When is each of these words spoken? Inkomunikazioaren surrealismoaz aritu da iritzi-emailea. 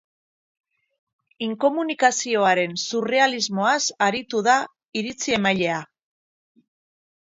Inkomunikazioaren 1.47 2.75
surrealismoaz 2.87 3.79
aritu 4.09 4.45
da 4.51 4.59
iritzi-emailea. 5.03 5.81